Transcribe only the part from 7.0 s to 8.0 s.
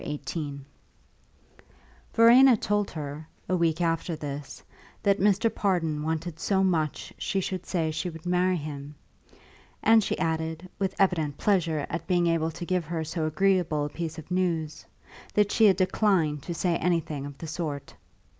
she should say